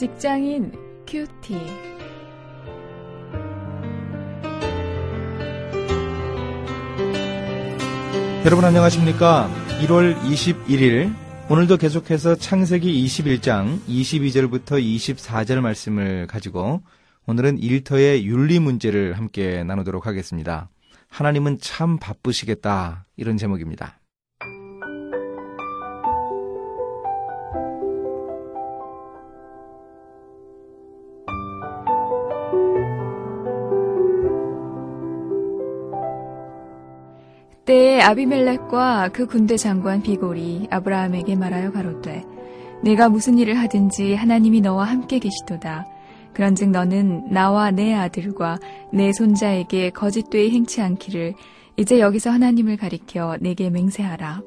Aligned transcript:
직장인 0.00 0.72
큐티. 1.06 1.54
여러분 8.46 8.64
안녕하십니까? 8.64 9.50
1월 9.82 10.18
21일 10.22 11.14
오늘도 11.50 11.76
계속해서 11.76 12.36
창세기 12.36 13.04
21장 13.04 13.78
22절부터 13.86 14.82
24절 14.82 15.60
말씀을 15.60 16.26
가지고 16.26 16.80
오늘은 17.26 17.58
일터의 17.58 18.24
윤리 18.24 18.58
문제를 18.58 19.18
함께 19.18 19.62
나누도록 19.64 20.06
하겠습니다. 20.06 20.70
하나님은 21.08 21.58
참 21.60 21.98
바쁘시겠다 21.98 23.04
이런 23.18 23.36
제목입니다. 23.36 23.99
때에 37.64 38.00
아비멜렉과 38.00 39.10
그 39.12 39.26
군대 39.26 39.56
장관 39.56 40.02
비골이 40.02 40.68
아브라함에게 40.70 41.36
말하여 41.36 41.70
가로되 41.72 42.24
내가 42.82 43.08
무슨 43.08 43.38
일을 43.38 43.58
하든지 43.58 44.14
하나님이 44.14 44.60
너와 44.60 44.84
함께 44.84 45.18
계시도다. 45.18 45.86
그런즉 46.32 46.70
너는 46.70 47.30
나와 47.30 47.70
내 47.70 47.94
아들과 47.94 48.58
내 48.92 49.12
손자에게 49.12 49.90
거짓되이 49.90 50.50
행치 50.50 50.80
않기를 50.80 51.34
이제 51.76 52.00
여기서 52.00 52.30
하나님을 52.30 52.76
가리켜 52.76 53.36
내게 53.40 53.68
맹세하라. 53.70 54.42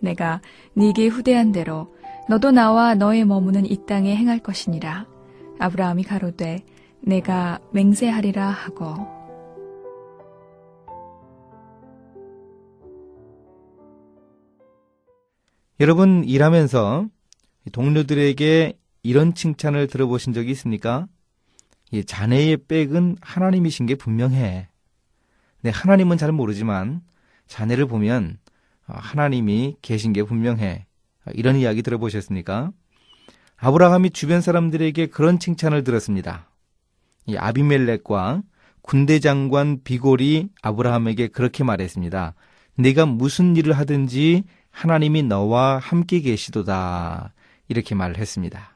내가 0.00 0.40
네게 0.74 1.08
후대한 1.08 1.52
대로 1.52 1.88
너도 2.28 2.50
나와 2.50 2.94
너의 2.94 3.24
머무는 3.24 3.70
이 3.70 3.84
땅에 3.86 4.16
행할 4.16 4.38
것이니라. 4.38 5.06
아브라함이 5.58 6.04
가로되 6.04 6.62
내가 7.00 7.58
맹세하리라 7.72 8.48
하고 8.48 9.23
여러분 15.80 16.22
일하면서 16.22 17.08
동료들에게 17.72 18.78
이런 19.02 19.34
칭찬을 19.34 19.88
들어보신 19.88 20.32
적이 20.32 20.52
있습니까? 20.52 21.08
이 21.90 22.04
자네의 22.04 22.58
백은 22.68 23.16
하나님이신 23.20 23.86
게 23.86 23.96
분명해. 23.96 24.68
네, 25.62 25.70
하나님은 25.70 26.16
잘 26.16 26.30
모르지만 26.30 27.02
자네를 27.48 27.86
보면 27.86 28.38
하나님이 28.84 29.76
계신 29.82 30.12
게 30.12 30.22
분명해. 30.22 30.86
이런 31.32 31.56
이야기 31.56 31.82
들어보셨습니까? 31.82 32.70
아브라함이 33.56 34.10
주변 34.10 34.40
사람들에게 34.40 35.06
그런 35.06 35.40
칭찬을 35.40 35.82
들었습니다. 35.82 36.50
이 37.26 37.36
아비멜렉과 37.36 38.42
군대 38.80 39.18
장관 39.18 39.82
비골이 39.82 40.50
아브라함에게 40.62 41.28
그렇게 41.28 41.64
말했습니다. 41.64 42.34
네가 42.76 43.06
무슨 43.06 43.56
일을 43.56 43.72
하든지 43.72 44.44
하나님이 44.74 45.22
너와 45.22 45.78
함께 45.78 46.20
계시도다. 46.20 47.32
이렇게 47.68 47.94
말을 47.94 48.18
했습니다. 48.18 48.74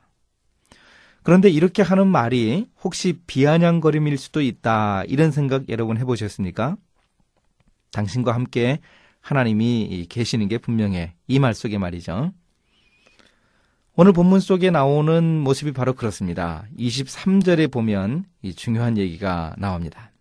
그런데 1.25 1.51
이렇게 1.51 1.83
하는 1.83 2.07
말이 2.07 2.67
혹시 2.83 3.19
비아냥거림일 3.27 4.17
수도 4.17 4.41
있다. 4.41 5.03
이런 5.09 5.31
생각 5.33 5.69
여러분 5.69 5.99
해보셨습니까? 5.99 6.77
당신과 7.93 8.33
함께 8.33 8.79
하나님이 9.21 10.07
계시는 10.09 10.49
게 10.49 10.57
분명해. 10.59 11.15
이 11.27 11.39
말 11.39 11.53
속에 11.53 11.77
말이죠. 11.77 12.33
오늘 13.97 14.13
본문 14.13 14.39
속에 14.39 14.71
나오는 14.71 15.41
모습이 15.41 15.73
바로 15.73 15.93
그렇습니다. 15.93 16.65
23절에 16.79 17.71
보면 17.71 18.25
이 18.43 18.55
중요한 18.55 18.97
얘기가 18.97 19.55
나옵니다. 19.59 20.13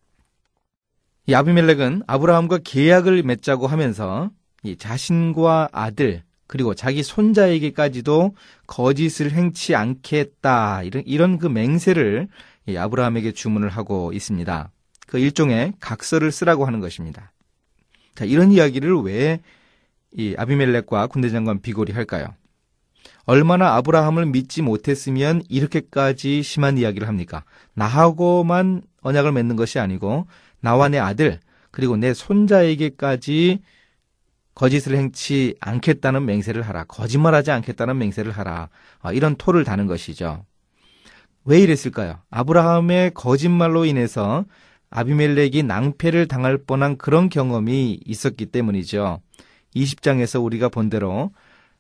이 1.28 1.36
아비멜렉은 1.36 2.04
아브라함과 2.08 2.60
계약을 2.66 3.22
맺자고 3.22 3.68
하면서 3.68 4.32
이 4.32 4.47
자신과 4.76 5.70
아들 5.72 6.24
그리고 6.48 6.74
자기 6.74 7.04
손자에게까지도 7.04 8.36
거짓을 8.68 9.32
행치 9.32 9.76
않겠다 9.76 10.84
이런 10.84 11.04
이런 11.06 11.38
그 11.38 11.48
맹세를 11.48 12.28
이 12.68 12.78
아브라함에게 12.78 13.32
주문을 13.32 13.70
하고 13.70 14.12
있습니다. 14.14 14.72
그 15.08 15.20
일종의 15.20 15.74
각서를 15.80 16.32
쓰라고 16.32 16.66
하는 16.66 16.80
것입니다. 16.82 17.32
자 18.16 18.26
이런 18.26 18.52
이야기를 18.52 19.02
왜 19.02 19.40
이 20.18 20.36
아비멜렉과 20.38 21.08
군대 21.08 21.30
장관 21.30 21.62
비골이 21.62 21.94
할까요? 21.94 22.28
얼마나 23.26 23.76
아브라함을 23.76 24.26
믿지 24.28 24.62
못했으면 24.62 25.44
이렇게까지 25.50 26.44
심한 26.44 26.78
이야기를 26.78 27.08
합니까? 27.08 27.44
나하고만 27.74 28.82
언약을 29.02 29.32
맺는 29.34 29.56
것이 29.56 29.80
아니고 29.80 30.28
나와 30.60 30.90
내 30.90 30.98
아들 30.98 31.40
그리고 31.72 31.98
내 31.98 32.14
손자에게까지 32.14 33.62
거짓을 34.58 34.98
행치 34.98 35.56
않겠다는 35.60 36.26
맹세를 36.26 36.64
하라. 36.64 36.86
거짓말하지 36.86 37.52
않겠다는 37.52 38.00
맹세를 38.00 38.32
하라. 38.32 38.70
어, 39.04 39.14
이런 39.14 39.36
토를 39.36 39.64
다는 39.64 39.86
것이죠. 39.86 40.46
왜 41.46 41.60
이랬을까요? 41.60 42.18
아브라함의 42.32 43.12
거짓말로 43.14 43.86
인해서 43.86 44.46
아비멜렉이 44.90 45.62
낭패를 45.62 46.28
당할 46.28 46.58
뻔한 46.58 46.98
그런 46.98 47.30
경험이 47.30 48.00
있었기 48.04 48.48
때문이죠. 48.48 49.22
20장에서 49.76 50.44
우리가 50.44 50.70
본 50.70 50.90
대로 50.90 51.32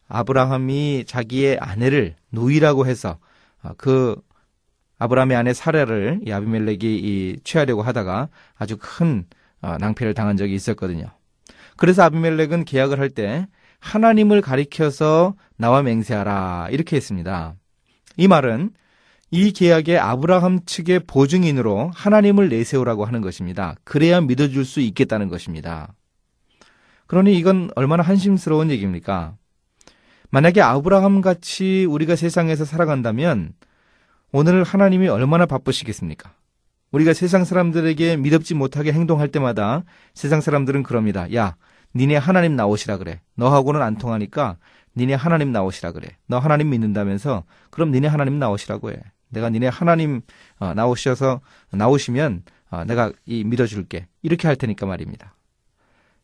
아브라함이 0.08 1.06
자기의 1.08 1.58
아내를 1.58 2.16
누이라고 2.32 2.86
해서 2.86 3.18
어, 3.64 3.72
그 3.76 4.22
아브라함의 5.00 5.36
아내 5.36 5.52
사라를 5.54 6.20
이 6.28 6.32
아비멜렉이 6.32 7.38
취하려고 7.44 7.82
하다가 7.82 8.30
아주 8.56 8.78
큰 8.80 9.26
어, 9.64 9.78
낭패를 9.80 10.14
당한 10.14 10.38
적이 10.38 10.54
있었거든요. 10.54 11.17
그래서 11.78 12.04
아비멜렉은 12.04 12.66
계약을 12.66 13.00
할 13.00 13.10
때 13.10 13.48
하나님을 13.80 14.42
가리켜서 14.42 15.36
나와 15.56 15.82
맹세하라 15.84 16.70
이렇게 16.72 16.96
했습니다. 16.96 17.56
이 18.18 18.28
말은 18.28 18.72
이 19.30 19.52
계약의 19.52 20.00
아브라함 20.00 20.62
측의 20.66 21.02
보증인으로 21.08 21.92
하나님을 21.94 22.50
내세우라고 22.50 23.06
하는 23.06 23.22
것입니다. 23.22 23.76
그래야 23.84 24.22
믿어줄 24.22 24.66
수 24.66 24.80
있겠다는 24.80 25.28
것입니다. 25.28 25.94
그러니 27.08 27.38
이건 27.38 27.70
얼마나 27.76 28.04
한심스러운 28.04 28.72
얘기입니까? 28.72 29.36
만약에 30.30 30.62
아브라함 30.62 31.22
같이 31.22 31.86
우리가 31.86 32.16
세상에서 32.16 32.66
살아간다면 32.66 33.54
오늘 34.32 34.64
하나님이 34.64 35.08
얼마나 35.08 35.46
바쁘시겠습니까? 35.46 36.34
우리가 36.92 37.14
세상 37.14 37.44
사람들에게 37.46 38.18
믿업지 38.18 38.54
못하게 38.54 38.94
행동할 38.94 39.30
때마다 39.30 39.84
세상 40.14 40.42
사람들은 40.42 40.84
그럽니다. 40.84 41.34
야, 41.34 41.56
니네 41.96 42.18
하나님 42.18 42.56
나오시라 42.56 42.98
그래. 42.98 43.22
너하고는 43.36 43.81
안 43.81 43.98
통하니까 43.98 44.58
니네 44.96 45.14
하나님 45.14 45.52
나오시라 45.52 45.92
그래. 45.92 46.09
너 46.28 46.40
하나님 46.40 46.70
믿는다면서 46.70 47.44
그럼 47.70 47.92
니네 47.92 48.08
하나님 48.08 48.40
나오시라고 48.40 48.92
해. 48.92 48.98
내가 49.30 49.50
니네 49.50 49.68
하나님 49.68 50.22
어, 50.59 50.74
나오셔서 50.74 51.42
나오시면 51.72 52.44
어, 52.70 52.84
내가 52.86 53.12
이 53.25 53.44
믿어줄게. 53.44 54.08
이렇게 54.22 54.48
할 54.48 54.56
테니까 54.56 54.86
말입니다. 54.86 55.36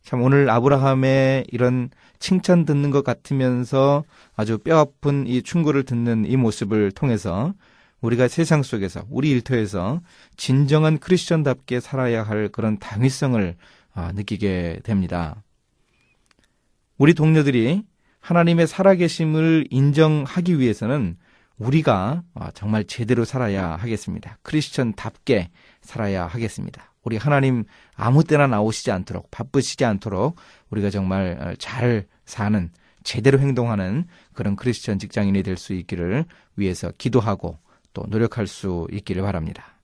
참 0.04 0.22
오늘 0.22 0.50
아브라함의 0.50 1.46
이런 1.50 1.90
칭찬 2.20 2.66
듣는 2.66 2.92
것 2.92 3.04
같으면서 3.04 4.04
아주 4.36 4.58
뼈아픈 4.58 5.26
이 5.28 5.42
충고를 5.42 5.84
듣는 5.84 6.26
이 6.26 6.36
모습을 6.36 6.92
통해서 6.92 7.54
우리가 8.02 8.28
세상 8.28 8.64
속에서 8.64 9.06
우리 9.10 9.32
일터에서 9.32 10.02
진정한 10.36 11.00
크리스천답게 11.00 11.80
살아야 11.80 12.24
할 12.24 12.50
그런 12.50 12.78
당위성을 12.80 13.56
아, 13.94 14.12
느끼게 14.12 14.82
됩니다. 14.84 15.42
우리 16.98 17.14
동료들이 17.14 17.84
하나님의 18.20 18.68
살아계심을 18.68 19.68
인정하기 19.70 20.60
위해서는 20.60 21.18
우리가 21.58 22.24
아, 22.34 22.52
정말 22.52 22.86
제대로 22.86 23.26
살아야 23.26 23.76
하겠습니다. 23.76 24.38
크리스천답게 24.44 25.52
살아야 25.82 26.26
하겠습니다. 26.26 26.94
우리 27.04 27.18
하나님 27.18 27.66
아무 27.96 28.24
때나 28.24 28.48
나오시지 28.48 28.92
않도록 28.92 29.30
바쁘시지 29.30 29.84
않도록 29.86 30.36
우리가 30.70 30.90
정말 30.90 31.38
어, 31.40 31.54
잘 31.58 32.08
사는 32.26 32.72
제대로 33.04 33.40
행동하는 33.40 34.06
그런 34.34 34.56
크리스천 34.56 34.98
직장인이 35.00 35.44
될 35.44 35.58
수 35.58 35.74
있기를 35.74 36.26
위해서 36.56 36.92
기도하고 36.98 37.60
또 37.94 38.06
노력할 38.08 38.48
수 38.48 38.88
있기를 38.92 39.22
바랍니다. 39.22 39.78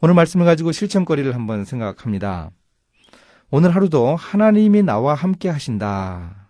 오늘 0.00 0.14
말씀을 0.14 0.46
가지고 0.46 0.72
실천거리를 0.72 1.34
한번 1.34 1.64
생각합니다. 1.64 2.50
오늘 3.56 3.72
하루도 3.72 4.16
하나님이 4.16 4.82
나와 4.82 5.14
함께 5.14 5.48
하신다. 5.48 6.48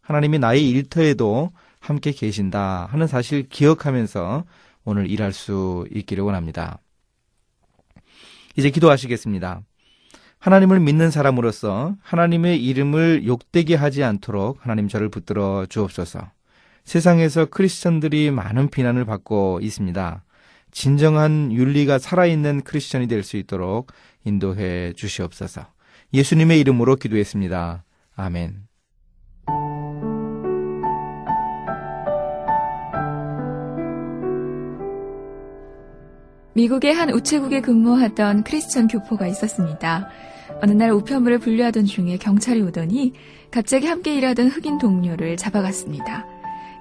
하나님이 0.00 0.38
나의 0.38 0.70
일터에도 0.70 1.50
함께 1.80 2.12
계신다 2.12 2.86
하는 2.88 3.08
사실 3.08 3.48
기억하면서 3.48 4.44
오늘 4.84 5.10
일할 5.10 5.32
수 5.32 5.88
있기를 5.92 6.22
원합니다. 6.22 6.78
이제 8.56 8.70
기도하시겠습니다. 8.70 9.62
하나님을 10.38 10.78
믿는 10.78 11.10
사람으로서 11.10 11.96
하나님의 12.00 12.64
이름을 12.64 13.26
욕되게 13.26 13.74
하지 13.74 14.04
않도록 14.04 14.64
하나님 14.64 14.86
저를 14.86 15.08
붙들어 15.08 15.66
주옵소서. 15.68 16.30
세상에서 16.84 17.46
크리스천들이 17.46 18.30
많은 18.30 18.70
비난을 18.70 19.04
받고 19.04 19.58
있습니다. 19.62 20.22
진정한 20.70 21.50
윤리가 21.50 21.98
살아있는 21.98 22.60
크리스천이 22.62 23.08
될 23.08 23.24
수 23.24 23.36
있도록 23.36 23.90
인도해 24.24 24.92
주시옵소서. 24.92 25.74
예수님의 26.12 26.60
이름으로 26.60 26.96
기도했습니다. 26.96 27.84
아멘. 28.16 28.66
미국의 36.54 36.94
한 36.94 37.10
우체국에 37.10 37.60
근무하던 37.60 38.42
크리스천 38.42 38.88
교포가 38.88 39.26
있었습니다. 39.26 40.08
어느 40.62 40.72
날 40.72 40.90
우편물을 40.90 41.38
분류하던 41.38 41.84
중에 41.84 42.16
경찰이 42.16 42.62
오더니 42.62 43.12
갑자기 43.50 43.86
함께 43.86 44.14
일하던 44.16 44.48
흑인 44.48 44.78
동료를 44.78 45.36
잡아갔습니다. 45.36 46.24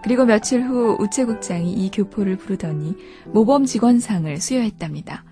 그리고 0.01 0.24
며칠 0.24 0.63
후 0.63 0.95
우체국장이 1.00 1.74
이 1.74 1.92
교포를 1.92 2.38
부르더니 2.38 2.95
모범 3.33 3.66
직원상을 3.66 4.38
수여했답니다. 4.38 5.25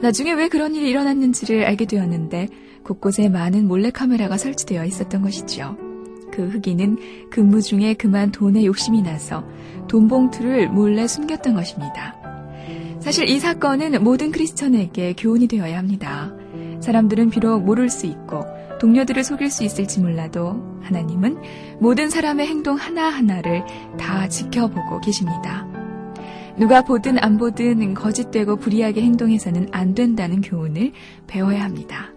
나중에 0.00 0.32
왜 0.32 0.48
그런 0.48 0.74
일이 0.74 0.90
일어났는지를 0.90 1.64
알게 1.64 1.86
되었는데 1.86 2.48
곳곳에 2.84 3.28
많은 3.28 3.66
몰래카메라가 3.66 4.36
설치되어 4.36 4.84
있었던 4.84 5.22
것이죠. 5.22 5.76
그 6.32 6.48
흑인은 6.48 7.30
근무 7.30 7.62
중에 7.62 7.94
그만 7.94 8.30
돈에 8.30 8.64
욕심이 8.64 9.02
나서 9.02 9.44
돈 9.88 10.06
봉투를 10.06 10.68
몰래 10.68 11.06
숨겼던 11.06 11.54
것입니다. 11.54 12.14
사실 13.00 13.28
이 13.28 13.38
사건은 13.38 14.02
모든 14.02 14.32
크리스천에게 14.32 15.14
교훈이 15.14 15.46
되어야 15.48 15.78
합니다. 15.78 16.34
사람들은 16.80 17.30
비록 17.30 17.62
모를 17.62 17.88
수 17.88 18.06
있고 18.06 18.44
동료들을 18.80 19.24
속일 19.24 19.50
수 19.50 19.64
있을지 19.64 20.00
몰라도 20.00 20.78
하나님은 20.82 21.38
모든 21.80 22.10
사람의 22.10 22.46
행동 22.46 22.76
하나하나를 22.76 23.64
다 23.98 24.28
지켜보고 24.28 25.00
계십니다. 25.00 25.66
누가 26.58 26.82
보든 26.82 27.18
안 27.18 27.36
보든 27.36 27.92
거짓되고 27.92 28.56
불이하게 28.56 29.02
행동해서는 29.02 29.68
안 29.72 29.94
된다는 29.94 30.40
교훈을 30.40 30.92
배워야 31.26 31.62
합니다. 31.62 32.15